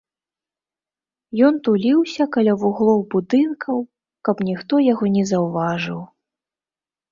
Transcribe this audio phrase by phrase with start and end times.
[1.49, 3.77] Ён туліўся каля вуглоў будынкаў,
[4.29, 6.05] каб ніхто яго не заўважыў.